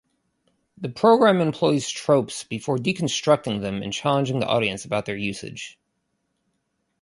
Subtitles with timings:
[0.79, 5.77] The programme employs tropes before deconstructing them and challenging the audience about their usage.